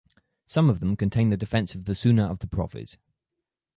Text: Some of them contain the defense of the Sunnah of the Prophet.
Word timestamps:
Some 0.47 0.67
of 0.67 0.79
them 0.79 0.95
contain 0.95 1.29
the 1.29 1.37
defense 1.37 1.75
of 1.75 1.85
the 1.85 1.93
Sunnah 1.93 2.25
of 2.25 2.39
the 2.39 2.47
Prophet. 2.47 2.97